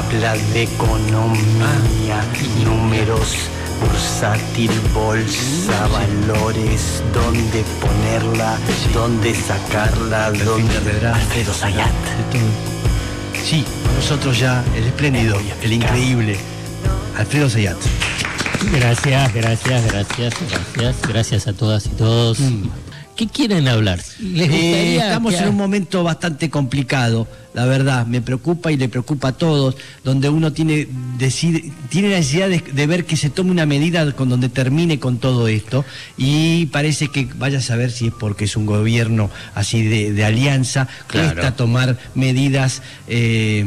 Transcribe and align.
habla 0.00 0.34
de 0.54 0.62
economía, 0.62 2.24
números, 2.64 3.36
bursátil, 3.80 4.70
bolsa, 4.94 5.88
valores, 5.88 7.02
dónde 7.12 7.62
ponerla, 7.80 8.56
dónde 8.94 9.34
sacarla, 9.34 10.32
dónde... 10.32 11.06
Alfredo 11.06 11.52
Sayat. 11.52 11.92
Sí, 13.44 13.64
nosotros 13.96 14.38
ya, 14.38 14.64
el 14.74 14.84
espléndido, 14.84 15.38
el 15.62 15.72
increíble, 15.72 16.38
Alfredo 17.18 17.50
Sayat. 17.50 17.76
Gracias, 18.72 19.34
gracias, 19.34 19.92
gracias, 19.92 20.34
gracias, 20.50 20.96
gracias 21.08 21.46
a 21.46 21.52
todas 21.52 21.86
y 21.86 21.90
todos. 21.90 22.38
¿Qué 23.20 23.26
quieren 23.26 23.68
hablar? 23.68 24.00
¿Les 24.18 24.48
Eh, 24.48 24.96
estamos 24.96 25.34
que- 25.34 25.40
en 25.42 25.48
un 25.50 25.56
momento 25.56 26.02
bastante 26.02 26.48
complicado, 26.48 27.28
la 27.52 27.66
verdad, 27.66 28.06
me 28.06 28.22
preocupa 28.22 28.72
y 28.72 28.78
le 28.78 28.88
preocupa 28.88 29.28
a 29.28 29.32
todos, 29.32 29.76
donde 30.02 30.30
uno 30.30 30.54
tiene, 30.54 30.88
decide- 31.18 31.70
tiene 31.90 32.08
la 32.08 32.16
necesidad 32.16 32.48
de, 32.48 32.60
de 32.60 32.86
ver 32.86 33.04
que 33.04 33.18
se 33.18 33.28
tome 33.28 33.50
una 33.50 33.66
medida 33.66 34.10
con 34.12 34.30
donde 34.30 34.48
termine 34.48 34.98
con 34.98 35.18
todo 35.18 35.48
esto 35.48 35.84
y 36.16 36.64
parece 36.72 37.08
que 37.08 37.28
vaya 37.36 37.58
a 37.58 37.60
saber 37.60 37.90
si 37.90 38.06
es 38.06 38.14
porque 38.18 38.46
es 38.46 38.56
un 38.56 38.64
gobierno 38.64 39.28
así 39.54 39.82
de, 39.82 40.14
de 40.14 40.24
alianza, 40.24 40.88
Claro. 41.06 41.28
cuesta 41.34 41.54
tomar 41.56 41.98
medidas, 42.14 42.80
eh, 43.06 43.66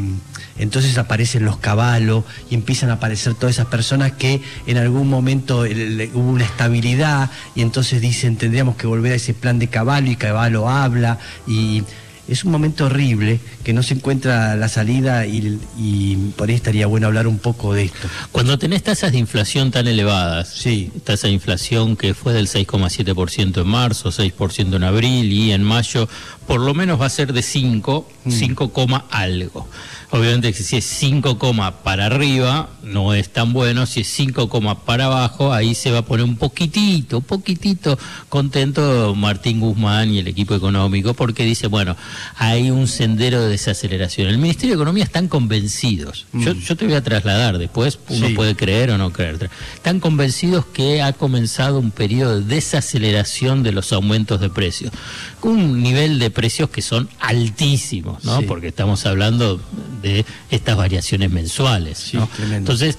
entonces 0.57 0.97
aparecen 0.97 1.45
los 1.45 1.57
caballos 1.57 2.23
y 2.49 2.55
empiezan 2.55 2.89
a 2.89 2.93
aparecer 2.93 3.33
todas 3.33 3.55
esas 3.55 3.67
personas 3.67 4.13
que 4.13 4.41
en 4.67 4.77
algún 4.77 5.09
momento 5.09 5.61
hubo 5.61 6.29
una 6.29 6.45
estabilidad 6.45 7.31
y 7.55 7.61
entonces 7.61 8.01
dicen 8.01 8.37
tendríamos 8.37 8.75
que 8.75 8.87
volver 8.87 9.13
a 9.13 9.15
ese 9.15 9.33
plan 9.33 9.59
de 9.59 9.67
caballo 9.67 10.11
y 10.11 10.15
caballo 10.15 10.69
habla 10.69 11.17
y 11.47 11.83
es 12.27 12.43
un 12.45 12.51
momento 12.51 12.85
horrible 12.85 13.39
que 13.63 13.73
no 13.73 13.83
se 13.83 13.95
encuentra 13.95 14.55
la 14.55 14.69
salida 14.69 15.25
y, 15.25 15.59
y 15.77 16.15
por 16.37 16.49
ahí 16.49 16.55
estaría 16.55 16.87
bueno 16.87 17.07
hablar 17.07 17.27
un 17.27 17.37
poco 17.39 17.73
de 17.73 17.83
esto. 17.85 18.07
Cuando 18.31 18.57
tenés 18.57 18.83
tasas 18.83 19.11
de 19.11 19.17
inflación 19.17 19.71
tan 19.71 19.87
elevadas, 19.87 20.49
Sí. 20.49 20.91
tasa 21.03 21.27
de 21.27 21.33
inflación 21.33 21.95
que 21.97 22.13
fue 22.13 22.33
del 22.33 22.47
6,7% 22.47 23.61
en 23.61 23.67
marzo, 23.67 24.09
6% 24.11 24.75
en 24.75 24.83
abril 24.83 25.31
y 25.33 25.51
en 25.51 25.63
mayo, 25.63 26.07
por 26.47 26.59
lo 26.61 26.73
menos 26.73 26.99
va 27.01 27.07
a 27.07 27.09
ser 27.09 27.33
de 27.33 27.41
5, 27.41 28.07
Mm. 28.25 28.31
5, 28.31 28.71
coma 28.73 29.05
algo. 29.11 29.67
Obviamente 30.11 30.53
si 30.53 30.77
es 30.77 30.85
5, 30.85 31.39
coma 31.39 31.81
para 31.83 32.05
arriba 32.05 32.69
no 32.83 33.15
es 33.15 33.33
tan 33.33 33.51
bueno, 33.51 33.87
si 33.87 34.01
es 34.01 34.07
5, 34.09 34.47
coma 34.47 34.81
para 34.85 35.05
abajo 35.05 35.51
ahí 35.51 35.73
se 35.73 35.89
va 35.89 35.99
a 35.99 36.05
poner 36.05 36.23
un 36.23 36.35
poquitito, 36.37 37.17
un 37.17 37.23
poquitito 37.23 37.97
contento 38.29 39.15
Martín 39.15 39.59
Guzmán 39.59 40.11
y 40.11 40.19
el 40.19 40.27
equipo 40.27 40.53
económico 40.53 41.15
porque 41.15 41.43
dice, 41.43 41.65
bueno, 41.65 41.95
hay 42.37 42.71
un 42.71 42.87
sendero 42.87 43.41
de 43.41 43.49
desaceleración. 43.49 44.27
El 44.27 44.37
Ministerio 44.37 44.75
de 44.75 44.81
Economía 44.81 45.03
están 45.03 45.27
convencidos. 45.27 46.25
Yo, 46.33 46.53
yo 46.53 46.75
te 46.75 46.85
voy 46.85 46.93
a 46.95 47.03
trasladar 47.03 47.57
después, 47.57 47.99
uno 48.09 48.25
Mm. 48.25 48.29
Sí. 48.29 48.33
puede 48.35 48.55
creer 48.55 48.91
o 48.91 48.97
no 48.97 49.11
creer. 49.11 49.49
Están 49.75 49.99
convencidos 49.99 50.65
que 50.65 51.01
ha 51.01 51.13
comenzado 51.13 51.79
un 51.79 51.91
periodo 51.91 52.39
de 52.41 52.55
desaceleración 52.55 53.63
de 53.63 53.71
los 53.71 53.91
aumentos 53.93 54.39
de 54.41 54.49
precios, 54.49 54.91
con 55.39 55.51
un 55.53 55.81
nivel 55.83 56.19
de 56.19 56.29
precios 56.29 56.69
que 56.69 56.81
son 56.81 57.09
altísimos, 57.19 58.23
¿no? 58.23 58.39
Sí. 58.39 58.45
Porque 58.47 58.67
estamos 58.67 59.05
hablando 59.05 59.59
de 60.01 60.25
estas 60.51 60.77
variaciones 60.77 61.31
mensuales, 61.31 61.97
Sí. 61.97 62.17
Entonces, 62.51 62.97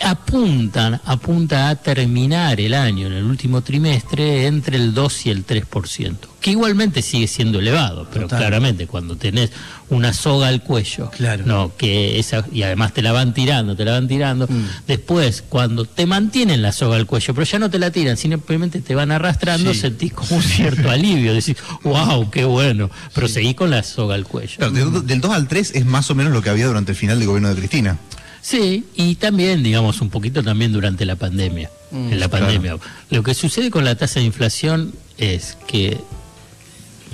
apuntan, 0.00 1.00
apunta 1.04 1.68
a 1.68 1.76
terminar 1.76 2.60
el 2.60 2.74
año 2.74 3.06
en 3.06 3.14
el 3.14 3.24
último 3.24 3.62
trimestre 3.62 4.46
entre 4.46 4.76
el 4.76 4.94
2 4.94 5.26
y 5.26 5.30
el 5.30 5.44
3%, 5.46 6.16
que 6.40 6.50
igualmente 6.50 7.02
sigue 7.02 7.26
siendo 7.26 7.58
elevado, 7.60 8.06
pero 8.12 8.26
Total. 8.26 8.38
claramente 8.40 8.86
cuando 8.86 9.16
tenés 9.16 9.50
una 9.88 10.12
soga 10.12 10.48
al 10.48 10.62
cuello, 10.62 11.10
Claro. 11.10 11.44
no, 11.46 11.72
que 11.76 12.18
esa, 12.18 12.44
y 12.52 12.62
además 12.62 12.92
te 12.92 13.02
la 13.02 13.12
van 13.12 13.32
tirando, 13.34 13.76
te 13.76 13.84
la 13.84 13.92
van 13.92 14.08
tirando, 14.08 14.46
Mm. 14.46 14.64
después 14.86 15.42
cuando 15.48 15.84
te 15.84 16.06
mantienen 16.06 16.60
la 16.62 16.72
soga 16.72 16.96
al 16.96 17.06
cuello, 17.06 17.32
pero 17.34 17.44
ya 17.46 17.58
no 17.58 17.70
te 17.70 17.78
la 17.78 17.90
tiran, 17.90 18.16
simplemente 18.16 18.80
te 18.80 18.94
van 18.94 19.10
arrastrando, 19.12 19.72
Sí. 19.72 19.80
sentís 19.80 20.12
como 20.12 20.36
un 20.36 20.42
cierto 20.42 20.90
alivio, 20.90 21.32
decís, 21.34 21.56
wow, 21.84 22.30
qué 22.30 22.44
bueno, 22.44 22.90
pero 23.14 23.28
seguís 23.28 23.54
con 23.54 23.70
la 23.70 23.82
soga 23.82 24.14
al 24.16 24.24
cuello. 24.24 24.56
Claro, 24.58 24.72
de- 24.72 25.00
del 25.02 25.20
2 25.20 25.30
al 25.32 25.48
3 25.48 25.70
es 25.74 25.86
más 25.86 26.10
o 26.10 26.14
menos 26.14 26.32
lo 26.32 26.42
que 26.42 26.50
había 26.50 26.66
durante 26.66 26.92
el 26.92 26.96
final 26.96 27.18
del 27.18 27.28
gobierno 27.28 27.48
de 27.48 27.54
Cristina. 27.56 27.98
Sí, 28.46 28.84
y 28.94 29.16
también, 29.16 29.64
digamos, 29.64 30.00
un 30.00 30.08
poquito 30.08 30.40
también 30.40 30.70
durante 30.70 31.04
la 31.04 31.16
pandemia. 31.16 31.68
Mm, 31.90 32.12
en 32.12 32.20
la 32.20 32.28
claro. 32.28 32.46
pandemia. 32.46 32.78
Lo 33.10 33.24
que 33.24 33.34
sucede 33.34 33.72
con 33.72 33.84
la 33.84 33.96
tasa 33.96 34.20
de 34.20 34.26
inflación 34.26 34.94
es 35.18 35.58
que 35.66 35.98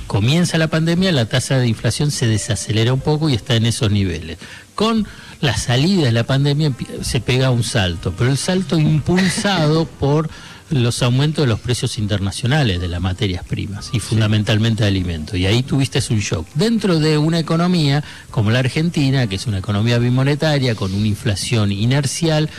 comienza 0.07 0.59
la 0.59 0.69
pandemia, 0.69 1.11
la 1.11 1.25
tasa 1.25 1.57
de 1.57 1.69
inflación 1.69 2.11
se 2.11 2.27
desacelera 2.27 2.93
un 2.93 3.01
poco 3.01 3.31
y 3.31 3.35
está 3.35 3.55
en 3.55 3.65
esos 3.65 3.91
niveles. 3.91 4.37
Con 4.75 5.07
la 5.41 5.57
salida 5.57 6.05
de 6.05 6.13
la 6.13 6.25
pandemia 6.25 6.71
se 7.01 7.23
pega 7.23 7.49
un 7.49 7.65
salto, 7.65 8.13
pero 8.13 8.31
el 8.31 8.37
salto 8.37 8.79
impulsado 8.79 9.87
por 10.01 10.29
los 10.73 11.03
aumentos 11.03 11.45
de 11.45 11.49
los 11.49 11.61
precios 11.61 11.99
internacionales 11.99 12.81
de 12.81 12.89
las 12.89 13.01
materias 13.01 13.45
primas 13.45 13.91
y 13.93 14.01
fundamentalmente 14.01 14.83
de 14.83 14.89
alimentos. 14.89 15.37
Y 15.37 15.47
ahí 15.47 15.63
tuviste 15.63 16.03
un 16.11 16.21
shock. 16.21 16.47
Dentro 16.55 16.99
de 16.99 17.19
una 17.19 17.39
economía 17.39 18.03
como 18.31 18.51
la 18.51 18.61
Argentina, 18.61 19.27
que 19.27 19.37
es 19.37 19.47
una 19.47 19.59
economía 19.59 19.99
bimonetaria, 19.99 20.75
con 20.75 20.95
una 20.95 21.07
inflación 21.07 21.73
inercial 21.73 22.51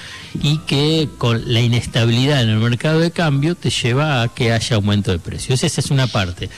y 0.41 0.59
que 0.59 1.09
con 1.18 1.53
la 1.53 1.62
inestabilidad 1.62 2.41
en 2.44 2.50
el 2.50 2.57
mercado 2.57 3.00
de 3.00 3.12
cambio 3.12 3.56
te 3.56 3.69
lleva 3.69 4.22
a 4.22 4.28
que 4.29 4.52
haya 4.52 4.75
aumento 4.75 5.12
de 5.12 5.19
precios. 5.19 5.63
Esa 5.63 5.81
es 5.81 5.91
una 5.91 6.07
parte 6.07 6.50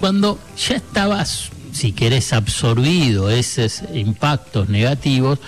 cuando 0.00 0.38
ya 0.56 0.76
estabas, 0.76 1.50
si 1.72 1.92
querés, 1.92 2.32
absorbido 2.32 3.30
esos 3.30 3.82
impactos 3.94 4.68
negativos 4.68 5.38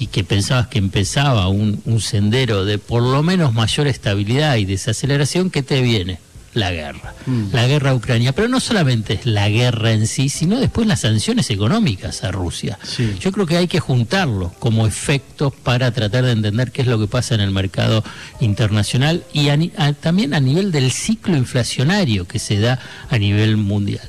y 0.00 0.06
que 0.08 0.24
pensabas 0.24 0.66
que 0.66 0.78
empezaba 0.78 1.46
un, 1.48 1.80
un 1.84 2.00
sendero 2.00 2.64
de 2.64 2.78
por 2.78 3.02
lo 3.02 3.22
menos 3.22 3.54
mayor 3.54 3.86
estabilidad 3.86 4.56
y 4.56 4.64
desaceleración, 4.64 5.50
¿qué 5.50 5.62
te 5.62 5.80
viene? 5.82 6.18
La 6.52 6.72
guerra, 6.72 7.14
la 7.52 7.68
guerra 7.68 7.90
a 7.90 7.94
Ucrania. 7.94 8.32
Pero 8.32 8.48
no 8.48 8.58
solamente 8.58 9.12
es 9.12 9.24
la 9.24 9.48
guerra 9.48 9.92
en 9.92 10.08
sí, 10.08 10.28
sino 10.28 10.58
después 10.58 10.84
las 10.88 10.98
sanciones 11.02 11.48
económicas 11.50 12.24
a 12.24 12.32
Rusia. 12.32 12.76
Sí. 12.82 13.14
Yo 13.20 13.30
creo 13.30 13.46
que 13.46 13.56
hay 13.56 13.68
que 13.68 13.78
juntarlo 13.78 14.52
como 14.58 14.84
efectos 14.84 15.52
para 15.62 15.92
tratar 15.92 16.24
de 16.24 16.32
entender 16.32 16.72
qué 16.72 16.82
es 16.82 16.88
lo 16.88 16.98
que 16.98 17.06
pasa 17.06 17.36
en 17.36 17.40
el 17.42 17.52
mercado 17.52 18.02
internacional 18.40 19.22
y 19.32 19.48
a 19.50 19.58
a- 19.76 19.92
también 19.92 20.34
a 20.34 20.40
nivel 20.40 20.72
del 20.72 20.90
ciclo 20.90 21.36
inflacionario 21.36 22.26
que 22.26 22.40
se 22.40 22.58
da 22.58 22.80
a 23.08 23.16
nivel 23.18 23.56
mundial. 23.56 24.08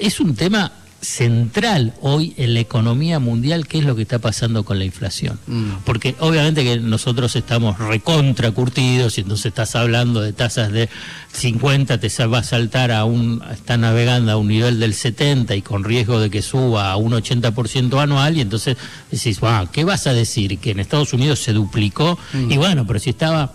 Es 0.00 0.20
un 0.20 0.34
tema 0.34 0.72
central 1.04 1.94
hoy 2.00 2.34
en 2.36 2.54
la 2.54 2.60
economía 2.60 3.18
mundial 3.18 3.66
qué 3.68 3.78
es 3.78 3.84
lo 3.84 3.94
que 3.94 4.02
está 4.02 4.18
pasando 4.18 4.64
con 4.64 4.78
la 4.78 4.84
inflación. 4.84 5.38
Porque 5.84 6.16
obviamente 6.18 6.64
que 6.64 6.80
nosotros 6.80 7.36
estamos 7.36 7.78
recontra 7.78 8.50
curtidos 8.50 9.18
y 9.18 9.20
entonces 9.20 9.46
estás 9.46 9.76
hablando 9.76 10.20
de 10.20 10.32
tasas 10.32 10.72
de 10.72 10.88
50, 11.32 11.98
te 11.98 12.08
va 12.26 12.38
a 12.38 12.42
saltar 12.42 12.90
a 12.90 13.04
un, 13.04 13.42
está 13.52 13.76
navegando 13.76 14.32
a 14.32 14.36
un 14.36 14.48
nivel 14.48 14.80
del 14.80 14.94
70 14.94 15.54
y 15.56 15.62
con 15.62 15.84
riesgo 15.84 16.20
de 16.20 16.30
que 16.30 16.42
suba 16.42 16.90
a 16.90 16.96
un 16.96 17.12
80% 17.12 18.00
anual 18.00 18.36
y 18.36 18.40
entonces 18.40 18.76
decís, 19.10 19.38
"Ah, 19.42 19.66
¿qué 19.70 19.84
vas 19.84 20.06
a 20.06 20.12
decir? 20.12 20.58
Que 20.58 20.70
en 20.70 20.80
Estados 20.80 21.12
Unidos 21.12 21.40
se 21.40 21.52
duplicó 21.52 22.18
y 22.48 22.56
bueno, 22.56 22.86
pero 22.86 22.98
si 22.98 23.10
estaba 23.10 23.52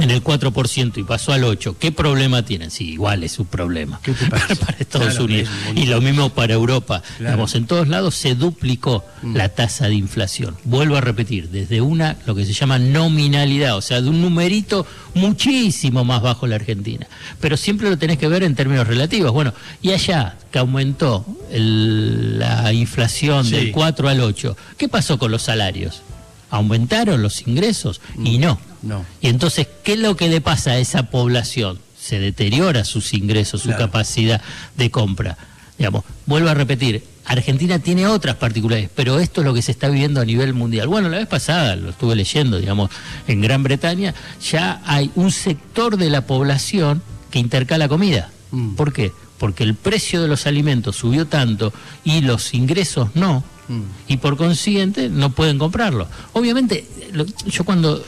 en 0.00 0.10
el 0.10 0.22
4% 0.22 0.98
y 0.98 1.02
pasó 1.02 1.32
al 1.32 1.42
8%, 1.44 1.76
¿qué 1.78 1.92
problema 1.92 2.42
tienen? 2.44 2.70
Sí, 2.70 2.90
igual 2.90 3.24
es 3.24 3.38
un 3.38 3.46
problema 3.46 4.00
¿Qué 4.02 4.12
te 4.12 4.26
parece? 4.26 4.56
para 4.64 4.78
Estados 4.78 5.08
Claro, 5.08 5.24
Unidos. 5.24 5.48
es 5.74 5.82
Y 5.82 5.86
lo 5.86 6.00
mismo 6.00 6.30
para 6.30 6.54
Europa. 6.54 7.02
Claro. 7.02 7.16
Mm. 7.18 7.24
Digamos, 7.24 7.54
en 7.54 7.66
todos 7.66 7.88
lados 7.88 8.14
se 8.14 8.34
duplicó 8.34 9.04
la 9.34 9.48
tasa 9.48 9.86
de 9.88 9.94
inflación. 9.94 10.56
Vuelvo 10.64 10.96
a 10.96 11.00
repetir, 11.00 11.48
desde 11.50 11.80
una, 11.80 12.16
lo 12.26 12.34
que 12.34 12.44
se 12.46 12.52
llama 12.52 12.78
nominalidad, 12.78 13.76
o 13.76 13.82
sea, 13.82 14.00
de 14.00 14.08
un 14.08 14.20
numerito 14.22 14.86
muchísimo 15.14 16.04
más 16.04 16.22
bajo 16.22 16.46
la 16.46 16.56
Argentina. 16.56 17.06
Pero 17.40 17.56
siempre 17.56 17.90
lo 17.90 17.98
tenés 17.98 18.18
que 18.18 18.28
ver 18.28 18.42
en 18.44 18.54
términos 18.54 18.86
relativos. 18.86 19.32
Bueno, 19.32 19.52
y 19.82 19.90
allá, 19.92 20.36
que 20.50 20.58
aumentó 20.58 21.26
el- 21.50 22.38
la 22.38 22.72
inflación 22.72 23.44
Sí. 23.44 23.50
del 23.52 23.72
4 23.72 24.08
al 24.08 24.20
8, 24.20 24.56
¿qué 24.76 24.88
pasó 24.88 25.18
con 25.18 25.30
los 25.30 25.42
salarios? 25.42 26.02
¿Aumentaron 26.50 27.20
los 27.22 27.46
ingresos? 27.46 28.00
Y 28.24 28.38
no. 28.38 28.58
No. 28.82 29.04
Y 29.20 29.28
entonces, 29.28 29.66
¿qué 29.84 29.94
es 29.94 29.98
lo 29.98 30.16
que 30.16 30.28
le 30.28 30.40
pasa 30.40 30.72
a 30.72 30.78
esa 30.78 31.04
población? 31.10 31.78
Se 31.98 32.18
deteriora 32.20 32.84
sus 32.84 33.12
ingresos, 33.14 33.62
su 33.62 33.68
Claro. 33.68 33.86
capacidad 33.86 34.40
de 34.76 34.90
compra. 34.90 35.36
Digamos, 35.76 36.04
vuelvo 36.26 36.48
a 36.48 36.54
repetir, 36.54 37.04
Argentina 37.24 37.78
tiene 37.78 38.06
otras 38.06 38.36
particularidades, 38.36 38.90
pero 38.94 39.18
esto 39.20 39.42
es 39.42 39.46
lo 39.46 39.52
que 39.54 39.62
se 39.62 39.72
está 39.72 39.88
viviendo 39.88 40.20
a 40.20 40.24
nivel 40.24 40.54
mundial. 40.54 40.88
Bueno, 40.88 41.08
la 41.08 41.18
vez 41.18 41.26
pasada 41.28 41.76
lo 41.76 41.90
estuve 41.90 42.16
leyendo, 42.16 42.58
digamos, 42.58 42.90
en 43.26 43.40
Gran 43.42 43.62
Bretaña 43.62 44.14
ya 44.50 44.80
hay 44.86 45.10
un 45.14 45.30
sector 45.30 45.96
de 45.98 46.08
la 46.10 46.26
población 46.26 47.02
que 47.30 47.38
intercala 47.38 47.88
comida. 47.88 48.30
Mm. 48.50 48.74
¿Por 48.76 48.92
qué? 48.92 49.12
Porque 49.38 49.62
el 49.62 49.74
precio 49.74 50.22
de 50.22 50.28
los 50.28 50.46
alimentos 50.46 50.96
subió 50.96 51.26
tanto 51.26 51.72
y 52.02 52.22
los 52.22 52.54
ingresos 52.54 53.10
no, 53.14 53.44
Mm. 53.68 53.82
y 54.08 54.16
por 54.16 54.36
consiguiente 54.38 55.10
no 55.10 55.30
pueden 55.30 55.58
comprarlo. 55.58 56.08
Obviamente, 56.32 56.88
lo- 57.12 57.26
yo 57.46 57.64
cuando 57.64 58.02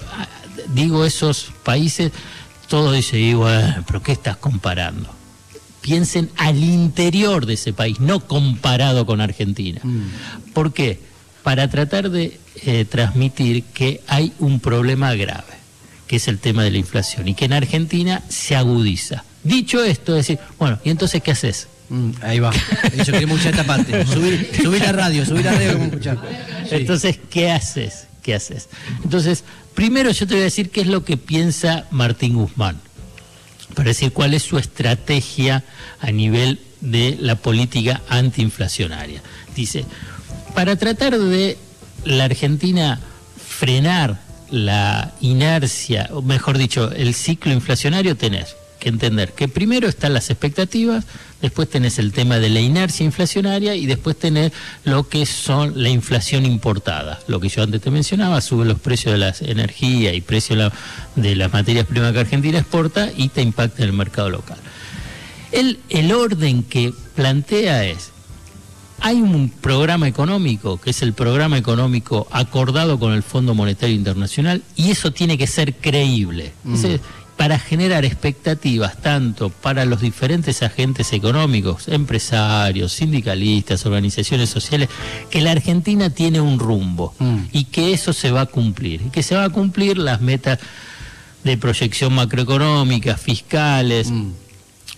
digo 0.68 1.04
esos 1.04 1.52
países, 1.62 2.12
todo 2.68 2.92
dice, 2.92 3.18
y 3.18 3.34
bueno, 3.34 3.84
pero 3.86 4.02
¿qué 4.02 4.12
estás 4.12 4.36
comparando? 4.36 5.20
piensen 5.80 6.30
al 6.36 6.62
interior 6.62 7.46
de 7.46 7.54
ese 7.54 7.72
país, 7.72 8.00
no 8.00 8.20
comparado 8.20 9.06
con 9.06 9.20
Argentina. 9.20 9.80
¿Por 10.52 10.72
qué? 10.72 11.00
Para 11.42 11.68
tratar 11.68 12.10
de 12.10 12.38
eh, 12.62 12.84
transmitir 12.84 13.64
que 13.64 14.00
hay 14.06 14.32
un 14.38 14.60
problema 14.60 15.14
grave, 15.14 15.54
que 16.06 16.16
es 16.16 16.28
el 16.28 16.38
tema 16.38 16.62
de 16.62 16.70
la 16.70 16.78
inflación, 16.78 17.28
y 17.28 17.34
que 17.34 17.46
en 17.46 17.54
Argentina 17.54 18.22
se 18.28 18.56
agudiza. 18.56 19.24
Dicho 19.42 19.82
esto, 19.82 20.14
decir, 20.14 20.38
bueno, 20.58 20.78
¿y 20.84 20.90
entonces 20.90 21.22
qué 21.22 21.30
haces? 21.30 21.68
Mm, 21.88 22.10
ahí 22.22 22.38
va. 22.40 22.52
Yo 22.98 23.04
quería 23.06 23.20
escuchar 23.20 23.52
esta 23.52 23.64
parte. 23.64 24.06
Subir, 24.12 24.50
subir 24.62 24.82
la 24.82 24.92
radio, 24.92 25.24
subir 25.24 25.46
la 25.46 25.52
radio 25.52 25.70
escuchar. 25.70 26.18
Sí. 26.68 26.76
Entonces, 26.76 27.18
¿qué 27.30 27.50
haces? 27.50 28.06
¿Qué 28.22 28.34
haces? 28.34 28.68
Entonces, 29.02 29.44
primero 29.74 30.10
yo 30.10 30.26
te 30.26 30.34
voy 30.34 30.42
a 30.42 30.44
decir 30.44 30.70
qué 30.70 30.82
es 30.82 30.86
lo 30.86 31.04
que 31.04 31.16
piensa 31.16 31.86
Martín 31.90 32.34
Guzmán, 32.34 32.80
para 33.74 33.88
decir 33.88 34.12
cuál 34.12 34.34
es 34.34 34.42
su 34.42 34.58
estrategia 34.58 35.64
a 36.00 36.10
nivel 36.10 36.60
de 36.80 37.16
la 37.20 37.36
política 37.36 38.00
antiinflacionaria. 38.08 39.22
Dice, 39.54 39.84
para 40.54 40.76
tratar 40.76 41.18
de 41.18 41.58
la 42.04 42.24
Argentina 42.24 43.00
frenar 43.46 44.20
la 44.50 45.12
inercia, 45.20 46.08
o 46.12 46.22
mejor 46.22 46.58
dicho, 46.58 46.90
el 46.92 47.14
ciclo 47.14 47.52
inflacionario, 47.52 48.16
tenés 48.16 48.56
que 48.80 48.88
entender 48.88 49.32
que 49.32 49.46
primero 49.46 49.88
están 49.88 50.12
las 50.12 50.30
expectativas, 50.30 51.04
después 51.40 51.70
tenés 51.70 52.00
el 52.00 52.12
tema 52.12 52.38
de 52.38 52.48
la 52.48 52.60
inercia 52.60 53.04
inflacionaria 53.04 53.76
y 53.76 53.86
después 53.86 54.18
tenés 54.18 54.52
lo 54.84 55.08
que 55.08 55.26
son 55.26 55.80
la 55.80 55.88
inflación 55.88 56.44
importada. 56.44 57.20
Lo 57.28 57.38
que 57.38 57.48
yo 57.48 57.62
antes 57.62 57.80
te 57.80 57.92
mencionaba, 57.92 58.40
sube 58.40 58.64
los 58.64 58.80
precios 58.80 59.12
de 59.12 59.18
las 59.18 59.42
energías 59.42 60.14
y 60.14 60.20
precios 60.20 60.72
de 61.14 61.36
las 61.36 61.52
materias 61.52 61.86
primas 61.86 62.12
que 62.12 62.18
Argentina 62.20 62.58
exporta 62.58 63.10
y 63.16 63.28
te 63.28 63.42
impacta 63.42 63.82
en 63.82 63.90
el 63.90 63.94
mercado 63.94 64.30
local. 64.30 64.58
El, 65.52 65.78
el 65.88 66.12
orden 66.12 66.62
que 66.62 66.92
plantea 67.14 67.84
es, 67.84 68.10
hay 69.00 69.20
un 69.20 69.48
programa 69.48 70.06
económico, 70.08 70.78
que 70.78 70.90
es 70.90 71.02
el 71.02 71.14
programa 71.14 71.56
económico 71.56 72.28
acordado 72.30 72.98
con 72.98 73.12
el 73.12 73.22
Fondo 73.22 73.54
Monetario 73.54 73.94
Internacional, 73.94 74.62
y 74.76 74.90
eso 74.90 75.10
tiene 75.10 75.38
que 75.38 75.46
ser 75.46 75.74
creíble. 75.74 76.52
Mm. 76.64 76.74
Ese, 76.74 77.00
para 77.40 77.58
generar 77.58 78.04
expectativas 78.04 79.00
tanto 79.00 79.48
para 79.48 79.86
los 79.86 80.02
diferentes 80.02 80.62
agentes 80.62 81.14
económicos, 81.14 81.88
empresarios, 81.88 82.92
sindicalistas, 82.92 83.86
organizaciones 83.86 84.50
sociales, 84.50 84.90
que 85.30 85.40
la 85.40 85.52
Argentina 85.52 86.10
tiene 86.10 86.42
un 86.42 86.58
rumbo 86.58 87.14
mm. 87.18 87.44
y 87.50 87.64
que 87.64 87.94
eso 87.94 88.12
se 88.12 88.30
va 88.30 88.42
a 88.42 88.46
cumplir, 88.46 89.00
y 89.06 89.08
que 89.08 89.22
se 89.22 89.36
va 89.36 89.44
a 89.44 89.48
cumplir 89.48 89.96
las 89.96 90.20
metas 90.20 90.58
de 91.42 91.56
proyección 91.56 92.12
macroeconómica, 92.12 93.16
fiscales, 93.16 94.10
mm. 94.10 94.32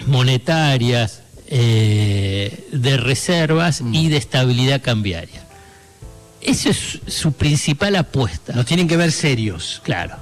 monetarias, 0.08 1.22
eh, 1.46 2.66
de 2.72 2.96
reservas 2.96 3.82
mm. 3.82 3.94
y 3.94 4.08
de 4.08 4.16
estabilidad 4.16 4.82
cambiaria. 4.82 5.46
Esa 6.40 6.70
es 6.70 7.02
su 7.06 7.34
principal 7.34 7.94
apuesta. 7.94 8.52
Nos 8.52 8.66
tienen 8.66 8.88
que 8.88 8.96
ver 8.96 9.12
serios. 9.12 9.80
Claro. 9.84 10.16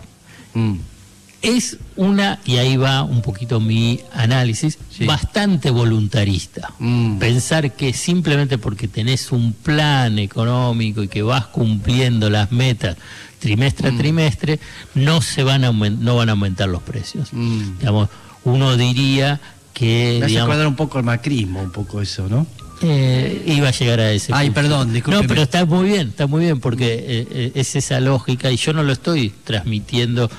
Es 1.42 1.78
una, 1.96 2.38
y 2.44 2.56
ahí 2.56 2.76
va 2.76 3.02
un 3.02 3.22
poquito 3.22 3.60
mi 3.60 4.00
análisis, 4.12 4.78
sí. 4.90 5.06
bastante 5.06 5.70
voluntarista. 5.70 6.70
Mm. 6.78 7.18
Pensar 7.18 7.72
que 7.72 7.94
simplemente 7.94 8.58
porque 8.58 8.88
tenés 8.88 9.32
un 9.32 9.54
plan 9.54 10.18
económico 10.18 11.02
y 11.02 11.08
que 11.08 11.22
vas 11.22 11.46
cumpliendo 11.46 12.28
las 12.28 12.52
metas 12.52 12.96
trimestre 13.38 13.88
a 13.88 13.92
mm. 13.92 13.98
trimestre, 13.98 14.60
no, 14.94 15.22
se 15.22 15.42
van 15.42 15.64
a 15.64 15.72
no 15.72 16.16
van 16.16 16.28
a 16.28 16.32
aumentar 16.32 16.68
los 16.68 16.82
precios. 16.82 17.30
Mm. 17.32 17.78
Digamos, 17.78 18.08
uno 18.44 18.76
diría 18.76 19.40
que... 19.72 20.18
Me 20.20 20.26
hace 20.26 20.40
acordar 20.40 20.66
un 20.66 20.76
poco 20.76 20.98
el 20.98 21.04
macrismo, 21.04 21.62
un 21.62 21.72
poco 21.72 22.00
eso, 22.00 22.28
¿no? 22.28 22.46
Eh, 22.82 23.42
iba 23.46 23.68
a 23.68 23.72
llegar 23.72 24.00
a 24.00 24.10
ese. 24.10 24.32
Ay, 24.34 24.48
punto. 24.48 24.60
perdón, 24.60 24.92
disculpe. 24.92 25.20
No, 25.20 25.28
pero 25.28 25.42
está 25.42 25.64
muy 25.66 25.86
bien, 25.86 26.08
está 26.08 26.26
muy 26.26 26.44
bien, 26.44 26.60
porque 26.60 26.94
eh, 26.94 27.28
eh, 27.30 27.52
es 27.54 27.76
esa 27.76 28.00
lógica 28.00 28.50
y 28.50 28.56
yo 28.56 28.72
no 28.72 28.82
lo 28.82 28.92
estoy 28.92 29.34
transmitiendo 29.44 30.30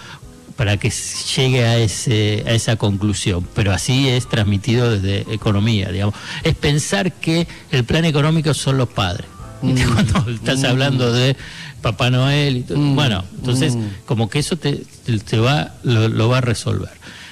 para 0.56 0.78
que 0.78 0.92
llegue 1.36 1.66
a, 1.66 1.78
ese, 1.78 2.44
a 2.46 2.52
esa 2.52 2.76
conclusión, 2.76 3.48
pero 3.54 3.72
así 3.72 4.08
es 4.10 4.28
transmitido 4.28 4.92
desde 4.92 5.34
economía, 5.34 5.92
digamos. 5.92 6.16
Es 6.44 6.56
pensar 6.56 7.14
que 7.14 7.48
el 7.72 7.84
plan 7.84 8.06
económico 8.06 8.54
son 8.54 8.78
los 8.78 8.90
padres. 8.90 9.28
Mm. 9.62 9.76
Cuando 9.94 10.32
estás 10.32 10.60
mm. 10.60 10.66
hablando 10.66 11.14
de 11.14 11.36
Papá 11.82 12.10
Noel 12.10 12.58
y 12.58 12.62
todo. 12.64 12.78
Mm. 12.78 12.96
Bueno, 12.96 13.24
entonces 13.38 13.78
como 14.06 14.30
que 14.30 14.40
eso 14.40 14.56
te, 14.56 14.84
te 15.28 15.38
va, 15.38 15.76
lo, 15.84 16.08
lo 16.08 16.30
va 16.30 16.40
a 16.40 16.42
resolver. 16.42 16.92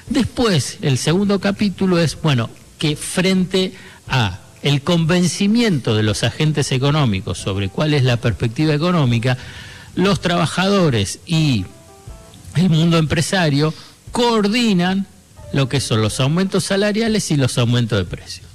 Después, 0.10 0.80
el 0.81 0.98
segundo 0.98 1.39
capítulo 1.39 2.00
es, 2.00 2.19
bueno, 2.22 2.50
que 2.77 2.95
frente 2.95 3.74
a 4.07 4.39
el 4.62 4.81
convencimiento 4.81 5.95
de 5.95 6.04
los 6.04 6.24
agentes 6.24 6.72
económicos 6.72 7.38
sobre 7.38 7.69
cuál 7.69 7.94
es 7.94 8.04
la 8.04 8.18
perspectiva 8.18 8.74
económica, 8.74 9.38
los 9.95 10.19
trabajadores 10.19 11.19
y 11.25 11.65
el 12.60 12.70
mundo 12.70 12.98
empresario 12.98 13.74
coordinan 14.12 15.08
lo 15.54 15.70
que 15.70 15.80
son 15.80 16.02
los 16.02 16.20
aumentos 16.20 16.64
salariales 16.66 17.32
y 17.32 17.38
los 17.38 17.58
aumentos 17.58 17.98
de 17.98 18.06
precios. 18.06 18.50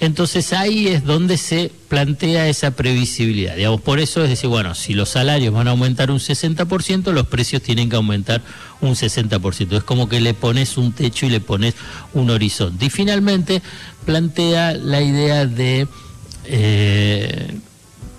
Entonces 0.00 0.52
ahí 0.52 0.88
es 0.88 1.04
donde 1.04 1.38
se 1.38 1.70
plantea 1.88 2.48
esa 2.48 2.72
previsibilidad. 2.72 3.56
Digamos, 3.56 3.80
por 3.80 4.00
eso 4.00 4.22
es 4.24 4.28
decir, 4.28 4.50
bueno, 4.50 4.74
si 4.74 4.92
los 4.92 5.10
salarios 5.10 5.54
van 5.54 5.68
a 5.68 5.70
aumentar 5.70 6.10
un 6.10 6.18
60%, 6.18 7.12
los 7.12 7.26
precios 7.28 7.62
tienen 7.62 7.88
que 7.88 7.96
aumentar 7.96 8.42
un 8.80 8.94
60%. 8.94 9.76
Es 9.76 9.84
como 9.84 10.08
que 10.08 10.20
le 10.20 10.34
pones 10.34 10.76
un 10.76 10.92
techo 10.92 11.26
y 11.26 11.30
le 11.30 11.40
pones 11.40 11.74
un 12.12 12.30
horizonte. 12.30 12.86
Y 12.86 12.90
finalmente 12.90 13.62
plantea 14.04 14.72
la 14.72 15.00
idea 15.00 15.46
de 15.46 15.86
eh, 16.46 17.58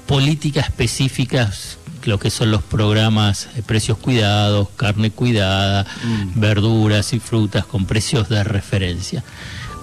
políticas 0.08 0.68
específicas 0.70 1.78
lo 2.06 2.20
que 2.20 2.30
son 2.30 2.52
los 2.52 2.64
programas 2.64 3.50
de 3.56 3.64
precios 3.64 3.98
cuidados, 3.98 4.70
carne 4.76 5.12
cuidada, 5.12 5.86
mm. 6.04 6.40
verduras 6.40 7.14
y 7.14 7.20
frutas 7.20 7.66
con 7.66 7.86
precios 7.86 8.30
de 8.30 8.44
referencia. 8.44 9.24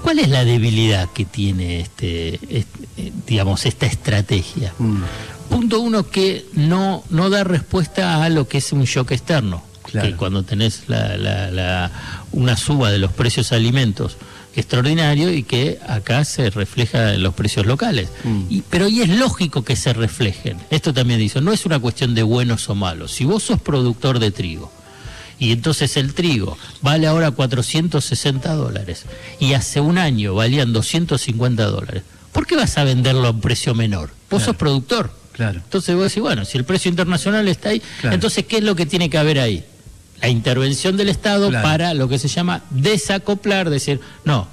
¿Cuál 0.02 0.18
es 0.18 0.28
la 0.28 0.44
debilidad 0.44 1.08
que 1.10 1.24
tiene 1.24 1.80
este, 1.80 2.40
este 2.48 3.12
digamos, 3.26 3.66
esta 3.66 3.86
estrategia? 3.86 4.72
Mm. 4.78 5.02
Punto 5.48 5.80
uno, 5.80 6.08
que 6.08 6.46
no, 6.54 7.04
no 7.10 7.30
da 7.30 7.44
respuesta 7.44 8.24
a 8.24 8.28
lo 8.28 8.48
que 8.48 8.58
es 8.58 8.72
un 8.72 8.84
shock 8.84 9.12
externo. 9.12 9.62
Claro. 9.82 10.08
Que 10.08 10.16
cuando 10.16 10.42
tenés 10.42 10.88
la, 10.88 11.16
la, 11.16 11.50
la, 11.50 11.90
una 12.32 12.56
suba 12.56 12.90
de 12.90 12.98
los 12.98 13.12
precios 13.12 13.50
de 13.50 13.56
alimentos 13.56 14.16
extraordinario 14.54 15.32
y 15.32 15.42
que 15.42 15.78
acá 15.86 16.24
se 16.24 16.50
refleja 16.50 17.14
en 17.14 17.22
los 17.22 17.34
precios 17.34 17.66
locales. 17.66 18.08
Mm. 18.24 18.42
Y, 18.48 18.62
pero 18.62 18.88
y 18.88 19.02
es 19.02 19.08
lógico 19.08 19.64
que 19.64 19.76
se 19.76 19.92
reflejen. 19.92 20.58
Esto 20.70 20.92
también 20.92 21.18
dice, 21.18 21.40
no 21.40 21.52
es 21.52 21.66
una 21.66 21.78
cuestión 21.78 22.14
de 22.14 22.22
buenos 22.22 22.68
o 22.68 22.74
malos. 22.74 23.12
Si 23.12 23.24
vos 23.24 23.42
sos 23.42 23.60
productor 23.60 24.18
de 24.18 24.30
trigo 24.30 24.70
y 25.38 25.52
entonces 25.52 25.96
el 25.96 26.14
trigo 26.14 26.56
vale 26.82 27.06
ahora 27.06 27.30
460 27.30 28.54
dólares 28.54 29.04
y 29.40 29.54
hace 29.54 29.80
un 29.80 29.98
año 29.98 30.34
valían 30.34 30.72
250 30.72 31.64
dólares, 31.64 32.02
¿por 32.32 32.46
qué 32.46 32.56
vas 32.56 32.78
a 32.78 32.84
venderlo 32.84 33.26
a 33.26 33.30
un 33.30 33.40
precio 33.40 33.74
menor? 33.74 34.10
Vos 34.30 34.40
claro. 34.40 34.44
sos 34.44 34.56
productor. 34.56 35.22
Claro. 35.32 35.60
Entonces 35.64 35.94
vos 35.94 36.04
decís, 36.04 36.22
bueno, 36.22 36.44
si 36.44 36.58
el 36.58 36.64
precio 36.64 36.90
internacional 36.90 37.48
está 37.48 37.70
ahí, 37.70 37.80
claro. 38.02 38.14
entonces 38.14 38.44
¿qué 38.44 38.58
es 38.58 38.64
lo 38.64 38.76
que 38.76 38.84
tiene 38.84 39.08
que 39.08 39.16
haber 39.16 39.38
ahí? 39.40 39.64
La 40.22 40.28
intervención 40.28 40.96
del 40.96 41.08
Estado 41.08 41.48
claro. 41.48 41.64
para 41.64 41.94
lo 41.94 42.08
que 42.08 42.18
se 42.18 42.28
llama 42.28 42.62
desacoplar, 42.70 43.68
decir, 43.68 44.00
no, 44.24 44.46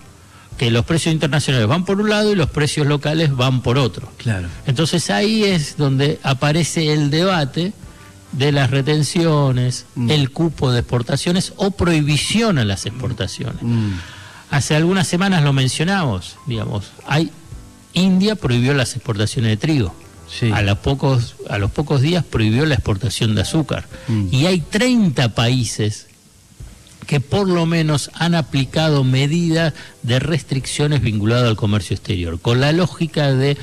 que 0.58 0.72
los 0.72 0.84
precios 0.84 1.14
internacionales 1.14 1.68
van 1.68 1.86
por 1.86 2.02
un 2.02 2.10
lado 2.10 2.32
y 2.32 2.36
los 2.36 2.50
precios 2.50 2.88
locales 2.88 3.36
van 3.36 3.62
por 3.62 3.78
otro. 3.78 4.12
Claro. 4.18 4.50
Entonces 4.66 5.10
ahí 5.10 5.44
es 5.44 5.78
donde 5.78 6.20
aparece 6.24 6.92
el 6.92 7.12
debate 7.12 7.72
de 8.32 8.52
las 8.52 8.72
retenciones, 8.72 9.86
mm. 9.96 10.10
el 10.10 10.32
cupo 10.32 10.72
de 10.72 10.80
exportaciones 10.80 11.54
o 11.58 11.72
prohibición 11.72 12.58
a 12.58 12.66
las 12.66 12.86
exportaciones. 12.86 13.62
Mm. 13.62 13.94
Hace 14.50 14.76
algunas 14.76 15.08
semanas 15.08 15.44
lo 15.44 15.54
mencionamos, 15.54 16.38
digamos, 16.48 16.92
hay 17.08 17.32
India 17.94 18.36
prohibió 18.36 18.74
las 18.74 18.96
exportaciones 18.96 19.52
de 19.52 19.58
trigo. 19.58 19.94
Sí. 20.30 20.52
A, 20.54 20.62
los 20.62 20.78
pocos, 20.78 21.36
a 21.50 21.58
los 21.58 21.72
pocos 21.72 22.02
días 22.02 22.24
prohibió 22.24 22.66
la 22.66 22.76
exportación 22.76 23.36
de 23.36 23.42
azúcar. 23.42 23.88
Mm. 24.08 24.28
Y 24.32 24.46
hay 24.46 24.62
30 24.62 25.34
países 25.34 26.08
que 27.10 27.20
por 27.20 27.50
lo 27.50 27.66
menos 27.66 28.12
han 28.14 28.36
aplicado 28.36 29.04
medidas 29.04 29.74
de 30.04 30.20
restricciones 30.20 31.02
vinculadas 31.02 31.50
al 31.50 31.56
comercio 31.56 31.96
exterior, 31.96 32.40
con 32.40 32.62
la 32.62 32.72
lógica 32.72 33.34
de 33.34 33.58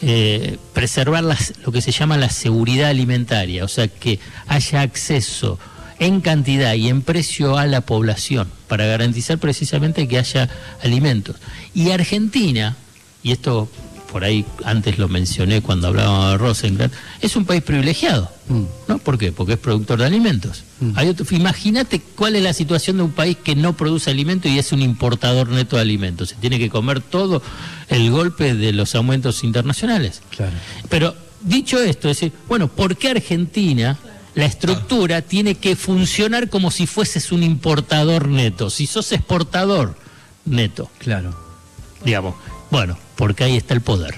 eh, 0.00 0.56
preservar 0.72 1.22
las, 1.22 1.52
lo 1.64 1.72
que 1.72 1.82
se 1.82 1.92
llama 1.92 2.16
la 2.16 2.30
seguridad 2.30 2.88
alimentaria, 2.88 3.64
o 3.64 3.68
sea, 3.68 3.88
que 3.88 4.18
haya 4.46 4.80
acceso 4.80 5.58
en 5.98 6.22
cantidad 6.22 6.72
y 6.74 6.88
en 6.88 7.02
precio 7.02 7.58
a 7.58 7.66
la 7.66 7.82
población, 7.82 8.50
para 8.66 8.86
garantizar 8.86 9.38
precisamente 9.38 10.08
que 10.08 10.18
haya 10.18 10.48
alimentos. 10.82 11.36
Y 11.74 11.90
Argentina, 11.90 12.76
y 13.22 13.32
esto 13.32 13.68
por 14.16 14.24
ahí 14.24 14.46
antes 14.64 14.96
lo 14.96 15.08
mencioné 15.08 15.60
cuando 15.60 15.88
hablábamos 15.88 16.30
de 16.30 16.38
Rosenkrantz, 16.38 16.96
es 17.20 17.36
un 17.36 17.44
país 17.44 17.62
privilegiado. 17.62 18.30
Mm. 18.48 18.62
¿No? 18.88 18.96
¿Por 18.98 19.18
qué? 19.18 19.30
Porque 19.30 19.52
es 19.52 19.58
productor 19.58 19.98
de 19.98 20.06
alimentos. 20.06 20.64
Mm. 20.80 20.92
Hay 20.94 21.08
otro- 21.10 21.26
Imagínate 21.36 22.00
cuál 22.00 22.34
es 22.34 22.42
la 22.42 22.54
situación 22.54 22.96
de 22.96 23.02
un 23.02 23.10
país 23.10 23.36
que 23.44 23.54
no 23.54 23.76
produce 23.76 24.10
alimentos 24.10 24.50
y 24.50 24.58
es 24.58 24.72
un 24.72 24.80
importador 24.80 25.50
neto 25.50 25.76
de 25.76 25.82
alimentos. 25.82 26.30
Se 26.30 26.36
tiene 26.36 26.58
que 26.58 26.70
comer 26.70 27.02
todo 27.02 27.42
el 27.90 28.10
golpe 28.10 28.54
de 28.54 28.72
los 28.72 28.94
aumentos 28.94 29.44
internacionales. 29.44 30.22
Claro. 30.34 30.54
Pero 30.88 31.14
dicho 31.42 31.78
esto, 31.78 32.08
es 32.08 32.16
decir, 32.18 32.32
bueno, 32.48 32.68
¿por 32.68 32.96
qué 32.96 33.10
Argentina, 33.10 33.98
la 34.34 34.46
estructura, 34.46 35.20
tiene 35.20 35.56
que 35.56 35.76
funcionar 35.76 36.48
como 36.48 36.70
si 36.70 36.86
fueses 36.86 37.32
un 37.32 37.42
importador 37.42 38.28
neto? 38.28 38.70
Si 38.70 38.86
sos 38.86 39.12
exportador 39.12 39.94
neto, 40.46 40.90
Claro. 41.00 41.36
digamos. 42.02 42.34
Bueno, 42.70 42.96
porque 43.16 43.44
ahí 43.44 43.56
está 43.56 43.74
el 43.74 43.80
poder. 43.80 44.16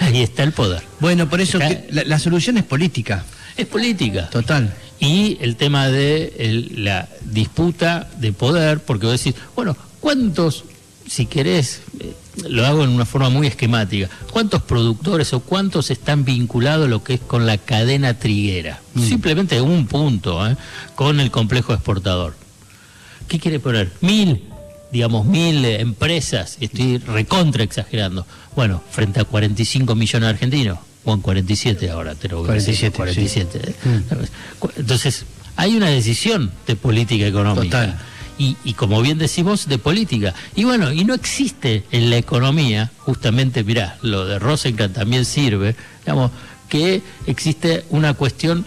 ahí 0.00 0.22
está 0.22 0.42
el 0.42 0.52
poder. 0.52 0.82
Bueno, 1.00 1.28
por 1.28 1.40
eso 1.40 1.58
que 1.58 1.86
la, 1.90 2.04
la 2.04 2.18
solución 2.18 2.56
es 2.58 2.64
política, 2.64 3.24
Es 3.56 3.66
política. 3.66 4.28
total. 4.30 4.74
Y 4.98 5.36
el 5.40 5.56
tema 5.56 5.88
de 5.88 6.34
el- 6.38 6.84
la 6.84 7.08
disputa 7.24 8.08
de 8.18 8.32
poder, 8.32 8.80
porque 8.80 9.06
vos 9.06 9.18
decís, 9.22 9.40
bueno, 9.56 9.76
¿cuántos, 10.00 10.64
si 11.08 11.26
querés, 11.26 11.80
eh, 12.00 12.14
lo 12.48 12.64
hago 12.64 12.84
en 12.84 12.90
una 12.90 13.04
forma 13.04 13.28
muy 13.28 13.46
esquemática, 13.48 14.08
cuántos 14.30 14.62
productores 14.62 15.32
o 15.32 15.40
cuántos 15.40 15.90
están 15.90 16.24
vinculados 16.24 16.86
a 16.86 16.88
lo 16.88 17.02
que 17.02 17.14
es 17.14 17.20
con 17.20 17.46
la 17.46 17.58
cadena 17.58 18.14
triguera? 18.14 18.80
Simplemente 18.96 19.60
un 19.60 19.86
punto, 19.86 20.46
¿eh? 20.48 20.56
con 20.94 21.18
el 21.20 21.30
complejo 21.32 21.74
exportador. 21.74 22.36
¿Qué 23.28 23.38
quiere 23.40 23.58
poner? 23.60 23.90
Mil, 24.02 24.42
digamos, 24.92 25.24
mil 25.26 25.64
eh, 25.64 25.80
empresas, 25.80 26.58
estoy 26.60 26.98
recontra 26.98 27.64
exagerando. 27.64 28.26
Bueno, 28.54 28.82
frente 28.90 29.20
a 29.20 29.24
45 29.24 29.94
millones 29.94 30.26
de 30.26 30.30
argentinos, 30.30 30.78
o 31.04 31.14
en 31.14 31.20
47 31.20 31.90
ahora, 31.90 32.14
te 32.14 32.28
lo 32.28 32.40
voy 32.42 32.50
a 32.50 32.52
decir, 32.52 32.92
47, 32.92 33.58
47. 33.58 33.74
Cu- 34.58 34.70
Entonces, 34.76 35.24
hay 35.56 35.76
una 35.76 35.88
decisión 35.88 36.50
de 36.66 36.76
política 36.76 37.26
económica. 37.26 37.80
Total. 37.86 37.98
Y, 38.38 38.56
y 38.64 38.72
como 38.74 39.00
bien 39.02 39.18
decimos, 39.18 39.68
de 39.68 39.78
política. 39.78 40.34
Y 40.56 40.64
bueno, 40.64 40.90
y 40.92 41.04
no 41.04 41.14
existe 41.14 41.84
en 41.92 42.10
la 42.10 42.16
economía, 42.16 42.90
justamente, 42.98 43.62
mirá, 43.64 43.98
lo 44.02 44.24
de 44.26 44.38
Rosenkrantz 44.38 44.94
también 44.96 45.24
sirve, 45.24 45.76
digamos, 46.04 46.30
que 46.68 47.02
existe 47.26 47.84
una 47.90 48.14
cuestión 48.14 48.64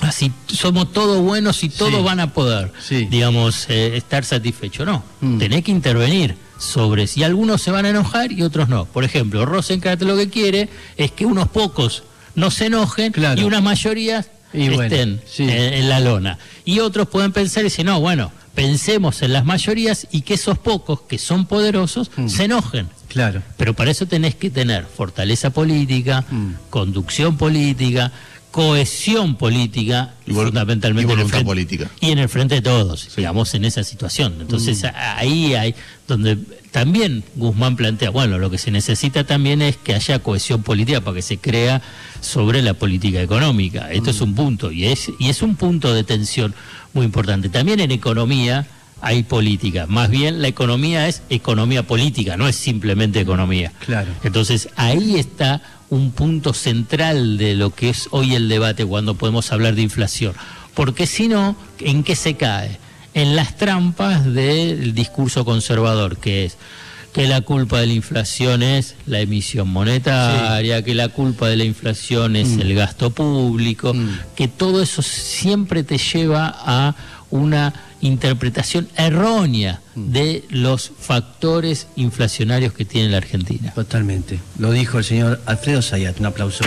así, 0.00 0.32
somos 0.46 0.92
todos 0.92 1.20
buenos 1.22 1.62
y 1.64 1.68
todos 1.68 1.94
Sí. 1.94 2.02
van 2.02 2.20
a 2.20 2.32
poder, 2.32 2.72
Sí. 2.82 3.06
digamos, 3.10 3.66
eh, 3.68 3.96
estar 3.96 4.24
satisfechos. 4.24 4.86
No, 4.86 5.02
Mm. 5.20 5.38
tenés 5.38 5.64
que 5.64 5.70
intervenir 5.70 6.36
sobre 6.58 7.06
si 7.06 7.22
algunos 7.22 7.60
se 7.62 7.70
van 7.70 7.84
a 7.86 7.90
enojar 7.90 8.32
y 8.32 8.42
otros 8.42 8.68
no. 8.68 8.84
Por 8.86 9.04
ejemplo, 9.04 9.44
Rosenkrantz 9.44 10.02
lo 10.04 10.16
que 10.16 10.28
quiere 10.30 10.68
es 10.96 11.10
que 11.12 11.26
unos 11.26 11.48
pocos 11.48 12.02
no 12.34 12.50
se 12.50 12.66
enojen 12.66 13.12
Claro. 13.12 13.40
y 13.40 13.44
unas 13.44 13.62
mayorías 13.62 14.28
Y 14.52 14.68
bueno, 14.68 14.82
estén 14.84 15.20
sí. 15.30 15.42
en, 15.42 15.50
en 15.74 15.88
la 15.88 16.00
lona. 16.00 16.38
Y 16.64 16.78
otros 16.80 17.08
pueden 17.08 17.32
pensar 17.32 17.60
y 17.62 17.64
decir, 17.64 17.84
no, 17.84 18.00
bueno, 18.00 18.30
pensemos 18.54 19.20
en 19.20 19.34
las 19.34 19.44
mayorías 19.44 20.06
y 20.12 20.22
que 20.22 20.34
esos 20.34 20.56
pocos 20.58 21.02
que 21.02 21.18
son 21.18 21.44
poderosos 21.46 22.10
Mm. 22.16 22.28
se 22.28 22.44
enojen. 22.44 22.88
Claro. 23.08 23.42
Pero 23.58 23.74
para 23.74 23.90
eso 23.90 24.06
tenés 24.06 24.34
que 24.34 24.48
tener 24.50 24.84
fortaleza 24.86 25.50
política, 25.50 26.24
Mm. 26.30 26.52
conducción 26.70 27.36
política, 27.36 28.12
cohesión 28.56 29.34
política 29.36 30.14
Y 30.26 30.32
fundamentalmente 30.32 31.12
y 31.12 31.14
en 31.14 31.20
el 31.20 31.28
frente- 31.28 31.44
política. 31.44 31.90
y 32.00 32.10
en 32.10 32.18
el 32.18 32.28
frente 32.30 32.54
de 32.54 32.62
todos, 32.62 33.14
digamos, 33.14 33.52
en 33.54 33.66
esa 33.66 33.84
situación. 33.84 34.36
Entonces 34.40 34.82
Mm. 34.82 34.86
ahí 35.18 35.54
hay 35.54 35.74
donde 36.08 36.38
también 36.70 37.22
Guzmán 37.34 37.76
plantea, 37.76 38.08
bueno, 38.08 38.38
lo 38.38 38.50
que 38.50 38.56
se 38.56 38.70
necesita 38.70 39.24
también 39.24 39.60
es 39.60 39.76
que 39.76 39.94
haya 39.94 40.20
cohesión 40.20 40.62
política 40.62 41.02
para 41.02 41.16
que 41.16 41.22
se 41.22 41.36
crea 41.36 41.82
sobre 42.22 42.62
la 42.62 42.72
política 42.72 43.20
económica. 43.20 43.92
Esto 43.92 44.06
Mm. 44.10 44.14
es 44.14 44.20
un 44.22 44.34
punto 44.34 44.72
y 44.72 44.86
es 44.86 45.10
y 45.18 45.28
es 45.28 45.42
un 45.42 45.56
punto 45.56 45.92
de 45.92 46.02
tensión 46.02 46.54
muy 46.94 47.04
importante. 47.04 47.50
También 47.50 47.80
en 47.80 47.90
economía 47.90 48.66
hay 49.02 49.22
política. 49.24 49.84
Más 49.86 50.08
bien 50.08 50.40
la 50.40 50.48
economía 50.48 51.06
es 51.08 51.20
economía 51.28 51.82
política, 51.82 52.38
no 52.38 52.48
es 52.48 52.56
simplemente 52.56 53.20
economía. 53.20 53.70
Claro. 53.84 54.08
Entonces 54.24 54.70
ahí 54.76 55.16
está 55.16 55.60
un 55.90 56.10
punto 56.12 56.52
central 56.52 57.38
de 57.38 57.54
lo 57.54 57.70
que 57.74 57.90
es 57.90 58.08
hoy 58.10 58.34
el 58.34 58.48
debate 58.48 58.84
cuando 58.84 59.14
podemos 59.14 59.52
hablar 59.52 59.74
de 59.74 59.82
inflación. 59.82 60.34
Porque 60.74 61.06
si 61.06 61.28
no, 61.28 61.56
¿en 61.80 62.02
qué 62.02 62.16
se 62.16 62.34
cae? 62.36 62.78
En 63.14 63.34
las 63.36 63.56
trampas 63.56 64.24
del 64.26 64.94
discurso 64.94 65.44
conservador, 65.44 66.18
que 66.18 66.44
es 66.46 66.56
que 67.14 67.26
la 67.26 67.40
culpa 67.40 67.80
de 67.80 67.86
la 67.86 67.94
inflación 67.94 68.62
es 68.62 68.94
la 69.06 69.20
emisión 69.20 69.68
monetaria, 69.70 70.82
que 70.84 70.94
la 70.94 71.08
culpa 71.08 71.48
de 71.48 71.56
la 71.56 71.64
inflación 71.64 72.36
es 72.36 72.48
Mm. 72.48 72.60
el 72.60 72.74
gasto 72.74 73.08
público, 73.10 73.94
Mm. 73.94 74.08
que 74.36 74.48
todo 74.48 74.82
eso 74.82 75.00
siempre 75.00 75.82
te 75.82 75.96
lleva 75.96 76.54
a 76.58 76.94
una 77.30 77.72
interpretación 78.00 78.88
errónea 78.96 79.80
Mm. 79.94 80.12
de 80.12 80.44
los 80.50 80.92
factores 81.00 81.86
inflacionarios 81.96 82.72
que 82.74 82.84
tiene 82.84 83.08
la 83.08 83.16
Argentina. 83.16 83.72
Totalmente. 83.74 84.38
Lo 84.58 84.70
dijo 84.72 84.98
el 84.98 85.04
señor 85.04 85.40
Alfredo 85.46 85.80
Sayat. 85.80 86.20
Un 86.20 86.26
aplauso. 86.26 86.64